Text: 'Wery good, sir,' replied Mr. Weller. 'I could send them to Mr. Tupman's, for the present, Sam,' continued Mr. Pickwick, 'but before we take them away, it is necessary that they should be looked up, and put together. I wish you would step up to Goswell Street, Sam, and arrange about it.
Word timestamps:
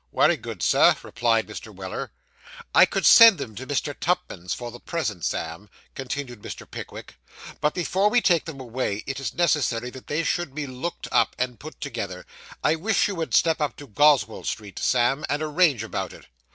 'Wery 0.11 0.35
good, 0.35 0.63
sir,' 0.63 0.95
replied 1.03 1.45
Mr. 1.47 1.71
Weller. 1.71 2.11
'I 2.73 2.87
could 2.87 3.05
send 3.05 3.37
them 3.37 3.53
to 3.53 3.67
Mr. 3.67 3.93
Tupman's, 3.99 4.51
for 4.51 4.71
the 4.71 4.79
present, 4.79 5.23
Sam,' 5.23 5.69
continued 5.93 6.41
Mr. 6.41 6.65
Pickwick, 6.67 7.17
'but 7.59 7.75
before 7.75 8.09
we 8.09 8.19
take 8.19 8.45
them 8.45 8.59
away, 8.59 9.03
it 9.05 9.19
is 9.19 9.35
necessary 9.35 9.91
that 9.91 10.07
they 10.07 10.23
should 10.23 10.55
be 10.55 10.65
looked 10.65 11.07
up, 11.11 11.35
and 11.37 11.59
put 11.59 11.79
together. 11.79 12.25
I 12.63 12.77
wish 12.77 13.07
you 13.07 13.13
would 13.13 13.35
step 13.35 13.61
up 13.61 13.75
to 13.75 13.85
Goswell 13.85 14.43
Street, 14.43 14.79
Sam, 14.79 15.23
and 15.29 15.43
arrange 15.43 15.83
about 15.83 16.13
it. 16.13 16.25